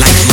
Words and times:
like 0.00 0.25